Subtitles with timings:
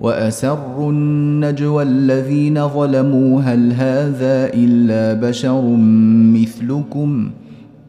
[0.00, 5.62] وأسروا النجوى الذين ظلموا هل هذا إلا بشر
[6.34, 7.30] مثلكم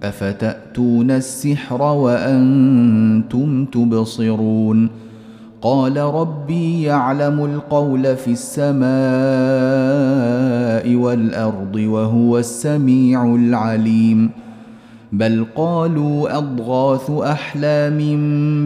[0.04, 4.90] أفتأتون السحر وأنتم تبصرون
[5.62, 8.91] قال ربي يعلم القول في السماء
[10.96, 14.30] والأرض وهو السميع العليم
[15.12, 18.00] بل قالوا أضغاث أحلام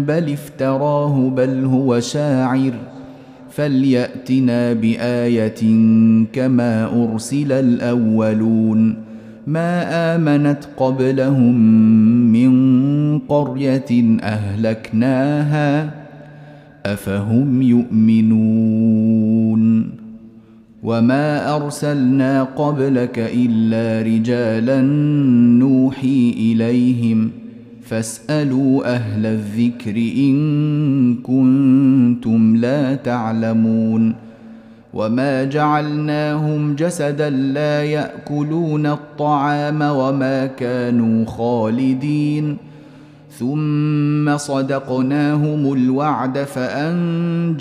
[0.04, 2.74] بل افتراه بل هو شاعر
[3.56, 5.62] فليأتنا بآية
[6.34, 8.96] كما أرسل الأولون.
[9.48, 11.60] ما آمنت قبلهم
[12.32, 15.92] من قرية أهلكناها
[16.86, 19.16] أفهم يؤمنون.
[20.84, 24.82] وما أرسلنا قبلك إلا رجالا
[25.60, 27.32] نوحي إليهم
[27.86, 34.16] فاسألوا أهل الذكر إن كنتم لا تعلمون
[34.94, 42.58] وما جعلناهم جسدا لا يأكلون الطعام وما كانوا خالدين
[43.40, 47.56] ثم صدقناهم الوعد فأنجيناهم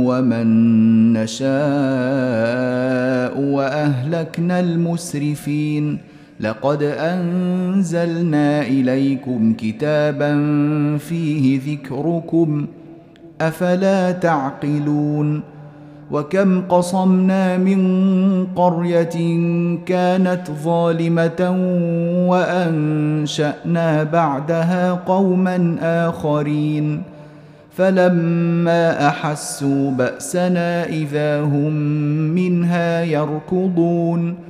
[0.00, 1.50] ومن نشاء
[3.40, 6.09] وأهلكنا المسرفين
[6.40, 10.32] لقد أنزلنا إليكم كتابا
[10.98, 12.66] فيه ذكركم
[13.40, 15.42] أفلا تعقلون؟
[16.10, 17.80] وكم قصمنا من
[18.46, 19.16] قرية
[19.86, 21.56] كانت ظالمة
[22.28, 27.02] وأنشأنا بعدها قوما آخرين
[27.72, 31.72] فلما أحسوا بأسنا إذا هم
[32.34, 34.49] منها يركضون.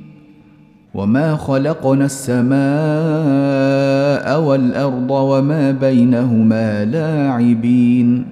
[0.93, 2.51] وما خلقنا السماء
[4.41, 8.25] والارض وما بينهما لاعبين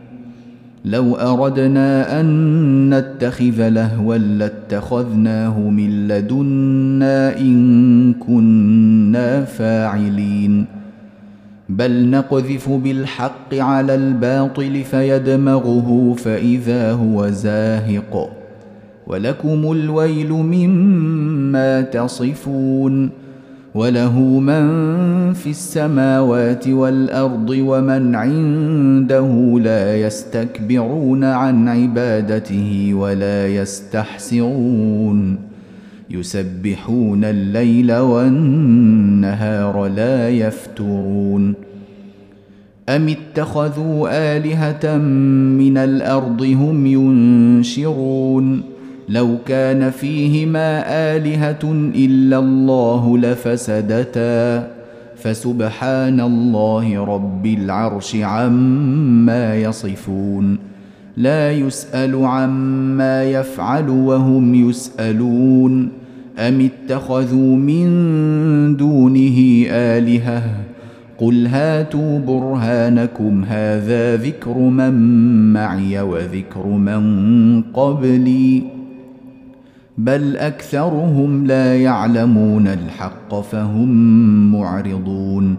[0.85, 10.65] لو اردنا ان نتخذ لهوا لاتخذناه من لدنا ان كنا فاعلين
[11.69, 18.38] بل نقذف بالحق على الباطل فيدمغه فاذا هو زاهق
[19.09, 23.09] ولكم الويل مما تصفون
[23.75, 24.63] وله من
[25.33, 35.37] في السماوات والأرض ومن عنده لا يستكبرون عن عبادته ولا يستحسرون
[36.09, 41.53] يسبحون الليل والنهار لا يفترون
[42.89, 44.97] أم اتخذوا آلهة
[45.57, 48.78] من الأرض هم ينشرون
[49.09, 50.83] لو كان فيهما
[51.15, 54.67] آلهة إلا الله لفسدتا.
[55.15, 60.57] فسبحان الله رب العرش عما يصفون.
[61.17, 65.89] لا يسأل عما يفعل وهم يسألون.
[66.37, 67.87] أم اتخذوا من
[68.77, 70.43] دونه آلهة؟
[71.17, 74.93] قل هاتوا برهانكم هذا ذكر من
[75.53, 78.78] معي وذكر من قبلي.
[79.99, 83.91] بل أكثرهم لا يعلمون الحق فهم
[84.51, 85.55] معرضون.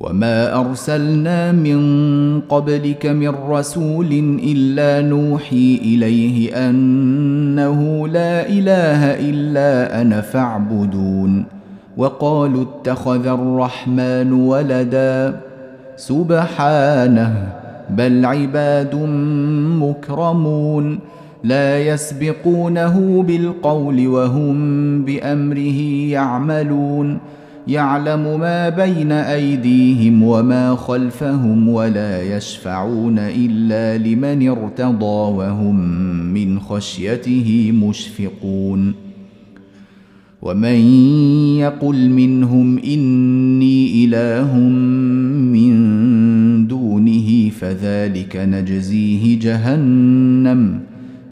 [0.00, 1.80] وما أرسلنا من
[2.40, 11.44] قبلك من رسول إلا نوحي إليه أنه لا إله إلا أنا فاعبدون.
[11.96, 15.40] وقالوا اتخذ الرحمن ولدا.
[15.96, 17.52] سبحانه
[17.90, 18.94] بل عباد
[19.80, 20.98] مكرمون.
[21.46, 24.56] لا يسبقونه بالقول وهم
[25.04, 27.18] بأمره يعملون.
[27.68, 35.76] يعلم ما بين أيديهم وما خلفهم ولا يشفعون إلا لمن ارتضى وهم
[36.34, 38.94] من خشيته مشفقون.
[40.42, 40.78] ومن
[41.58, 44.58] يقل منهم إني إله
[45.54, 45.72] من
[46.66, 50.95] دونه فذلك نجزيه جهنم.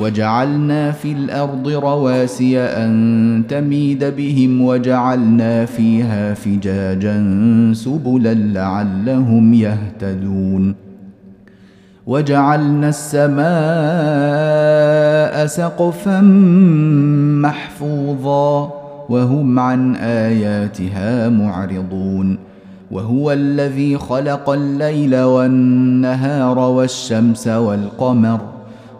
[0.00, 7.24] وجعلنا في الأرض رواسي أن تميد بهم وجعلنا فيها فجاجا
[7.72, 10.74] سبلا لعلهم يهتدون.
[12.06, 13.44] وجعلنا السماء
[15.46, 16.20] سقفا
[17.40, 18.72] محفوظا
[19.08, 22.38] وهم عن آياتها معرضون.
[22.90, 28.53] وهو الذي خلق الليل والنهار والشمس والقمر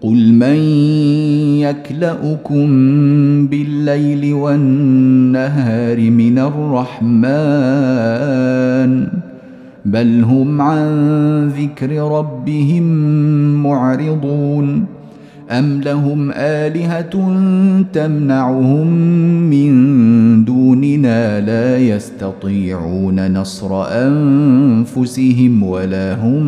[0.00, 0.56] قل من
[1.60, 2.66] يكلأكم
[3.46, 7.18] بالليل والنهار من الرحمن
[9.84, 12.82] بل هم عن ذكر ربهم
[13.62, 14.84] معرضون
[15.50, 17.10] أم لهم آلهة
[17.92, 18.86] تمنعهم
[19.50, 26.42] من دوننا لا يستطيعون نصر أنفسهم ولا هم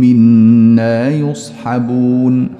[0.00, 2.59] منا يصحبون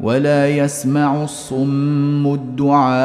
[0.00, 2.96] ولا يسمع الصم الدعاء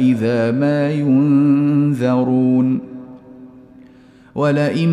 [0.00, 2.78] إذا ما ينذرون
[4.34, 4.90] ولئن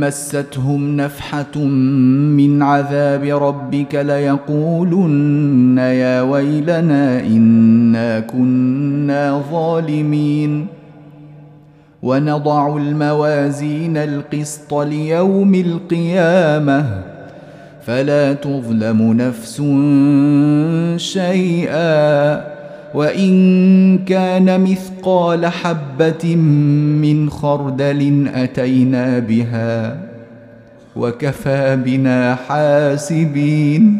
[0.00, 10.66] مستهم نفحة من عذاب ربك ليقولن يا ويلنا إنا كنا ظالمين
[12.02, 17.13] ونضع الموازين القسط ليوم القيامة
[17.86, 19.62] فلا تظلم نفس
[21.12, 22.54] شيئا.
[22.94, 26.36] وإن كان مثقال حبة
[27.02, 29.96] من خردل أتينا بها
[30.96, 33.98] وكفى بنا حاسبين.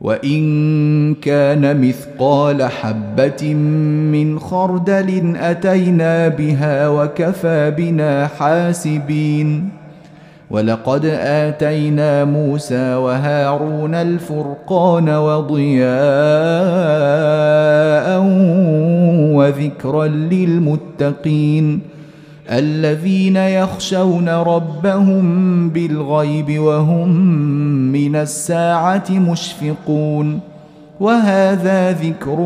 [0.00, 3.54] وإن كان مثقال حبة
[4.12, 9.77] من خردل أتينا بها وكفى بنا حاسبين.
[10.50, 15.88] ولقد آتينا موسى وهارون الفرقان وضياء
[19.34, 21.80] وذكرا للمتقين
[22.50, 27.08] الذين يخشون ربهم بالغيب وهم
[27.92, 30.40] من الساعة مشفقون
[31.00, 32.40] وهذا ذكر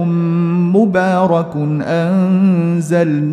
[0.74, 1.56] مبارك
[1.86, 3.32] أنزلناه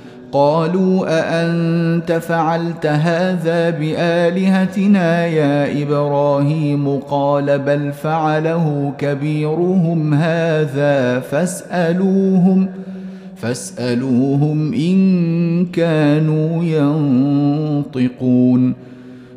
[0.31, 12.67] قالوا أأنت فعلت هذا بآلهتنا يا إبراهيم؟ قال بل فعله كبيرهم هذا فاسألوهم
[13.35, 16.63] فاسألوهم إن كانوا
[17.83, 18.90] ينطقون.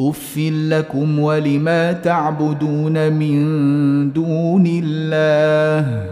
[0.00, 6.02] اف لكم ولما تعبدون من دون الله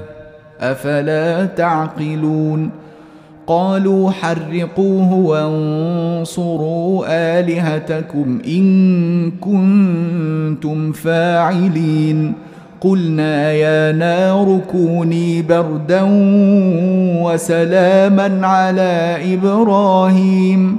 [0.61, 2.71] افلا تعقلون
[3.47, 7.05] قالوا حرقوه وانصروا
[7.39, 12.33] الهتكم ان كنتم فاعلين
[12.81, 16.03] قلنا يا نار كوني بردا
[17.23, 20.77] وسلاما على إبراهيم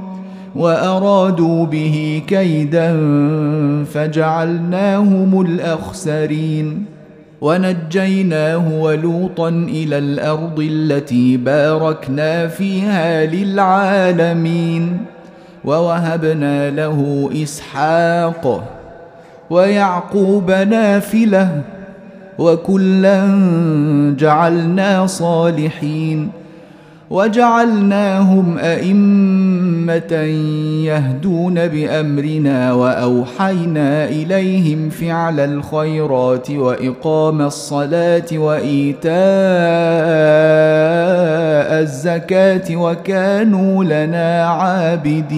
[0.56, 2.92] وأرادوا به كيدا
[3.94, 6.86] فجعلناهم الأخسرين
[7.42, 14.98] ونجيناه ولوطا إلى الأرض التي باركنا فيها للعالمين
[15.66, 18.64] ووهبنا له إسحاق
[19.50, 21.62] ويعقوب نافلة
[22.40, 23.26] وكلا
[24.20, 26.30] جعلنا صالحين
[27.10, 30.14] وجعلناهم أئمة
[30.86, 39.08] يهدون بأمرنا وأوحينا إليهم فعل الخيرات وإقام الصلاة وإيتاء
[41.82, 45.38] الزكاة وكانوا لنا عابدين.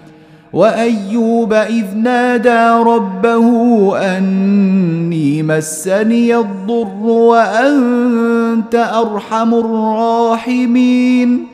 [0.53, 3.47] وأيوب إذ نادى ربه
[4.17, 11.47] أني مسني الضر وأنت أرحم الراحمين.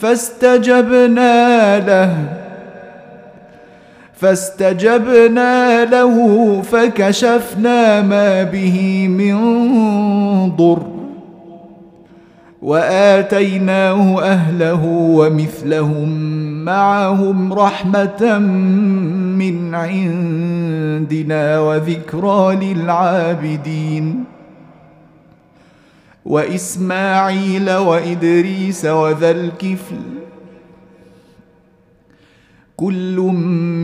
[0.00, 2.16] فاستجبنا له
[4.14, 6.16] فاستجبنا له
[6.62, 9.36] فكشفنا ما به من
[10.56, 10.91] ضر.
[12.62, 16.08] وآتيناه أهله ومثلهم
[16.64, 18.38] معهم رحمة
[19.38, 24.24] من عندنا وذكرى للعابدين.
[26.24, 29.96] وإسماعيل وإدريس وذا الكفل
[32.76, 33.16] كل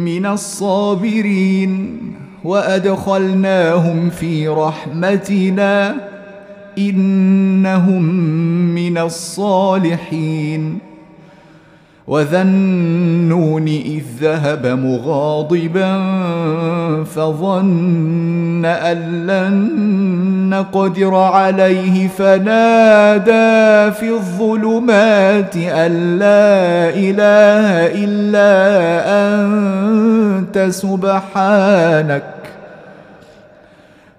[0.04, 1.98] من الصابرين
[2.44, 5.94] وأدخلناهم في رحمتنا.
[6.78, 8.02] إنهم
[8.74, 10.88] من الصالحين.
[12.08, 16.04] وذا النون اذ ذهب مغاضبا
[17.04, 19.70] فظن ان لن
[20.50, 28.52] نقدر عليه فنادى في الظلمات ان لا اله الا
[29.34, 32.37] انت سبحانك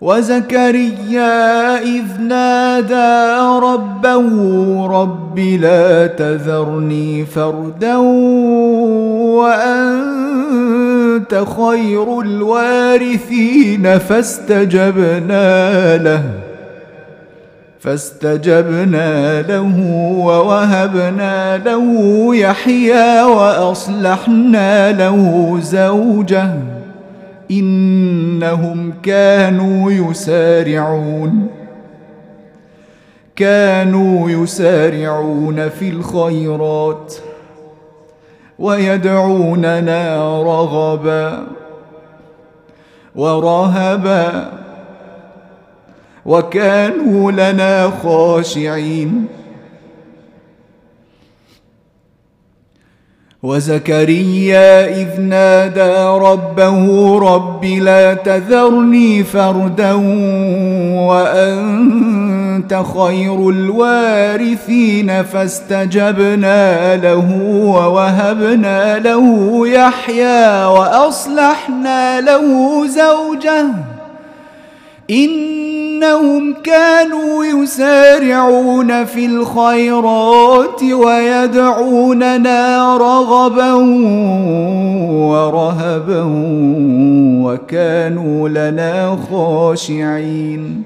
[0.00, 4.26] وزكريا إذ نادى ربه
[4.86, 7.96] رب لا تذرني فردا
[9.36, 16.22] وأنت خير الوارثين فاستجبنا له
[17.80, 19.80] فاستجبنا له
[20.18, 21.84] ووهبنا له
[22.36, 26.79] يحيى وأصلحنا له زوجه.
[27.50, 31.46] إنهم كانوا يسارعون.
[33.36, 37.14] كانوا يسارعون في الخيرات
[38.58, 41.46] ويدعوننا رغبا
[43.14, 44.52] ورهبا
[46.26, 49.26] وكانوا لنا خاشعين.
[53.42, 59.92] وزكريا إذ نادى ربه رب لا تذرني فردا
[61.08, 72.46] وأنت خير الوارثين فاستجبنا له ووهبنا له يحيى وأصلحنا له
[72.86, 73.66] زوجه
[76.00, 82.56] إنهم كانوا يسارعون في الخيرات ويدعوننا
[82.96, 83.72] رغبا
[85.12, 86.22] ورهبا
[87.44, 90.82] وكانوا لنا خاشعين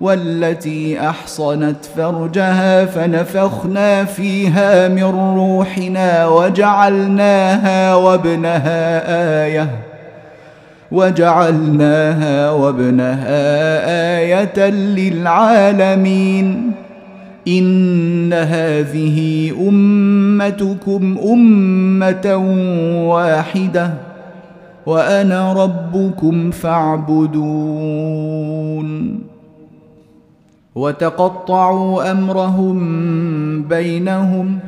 [0.00, 9.02] والتي أحصنت فرجها فنفخنا فيها من روحنا وجعلناها وابنها
[9.44, 9.85] آية
[10.92, 13.38] وجعلناها وابنها
[14.18, 16.72] آية للعالمين.
[17.48, 22.36] إن هذه أمتكم أمة
[23.08, 23.90] واحدة
[24.86, 28.06] وأنا ربكم فاعبدون.
[30.74, 32.78] وتقطعوا أمرهم
[33.62, 34.58] بينهم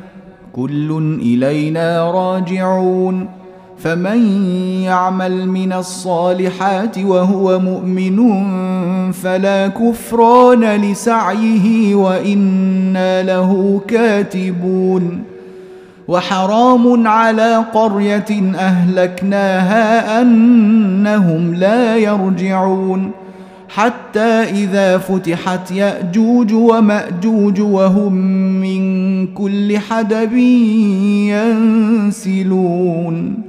[0.53, 3.38] كل إلينا راجعون.
[3.83, 4.43] فمن
[4.83, 8.19] يعمل من الصالحات وهو مؤمن
[9.11, 15.23] فلا كفران لسعيه وأنا له كاتبون
[16.07, 23.11] وحرام على قرية أهلكناها أنهم لا يرجعون
[23.69, 28.13] حتى إذا فتحت يأجوج ومأجوج وهم
[28.61, 30.33] من كل حدب
[32.07, 33.48] ينسلون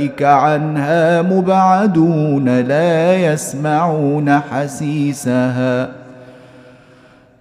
[0.00, 5.88] أولئك عنها مبعدون لا يسمعون حسيسها.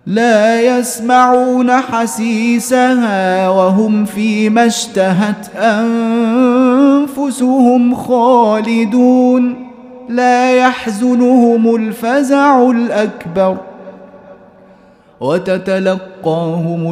[0.08, 5.56] لا يسمعون حسيسها وهم فيما اشتهت
[7.06, 9.56] أنفسهم خالدون.
[10.10, 13.58] لا يحزنهم الفزع الأكبر.
[15.22, 16.92] وتتلقاهم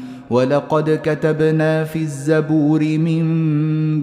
[0.31, 3.23] ولقد كتبنا في الزبور من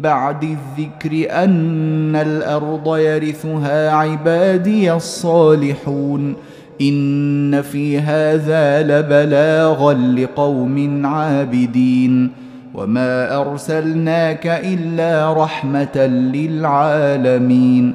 [0.00, 6.34] بعد الذكر أن الأرض يرثها عبادي الصالحون.
[6.80, 12.30] إن في هذا لبلاغا لقوم عابدين.
[12.74, 17.94] وما أرسلناك إلا رحمة للعالمين.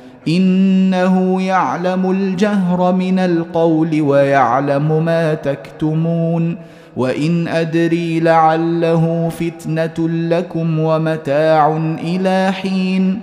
[0.27, 6.57] إنه يعلم الجهر من القول ويعلم ما تكتمون
[6.97, 13.19] وإن أدري لعله فتنة لكم ومتاع إلى حين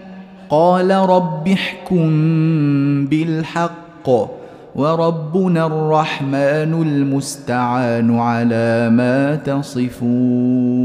[0.51, 2.09] قال رب احكم
[3.07, 4.09] بالحق
[4.75, 10.79] وربنا الرحمن المستعان على ما تصفون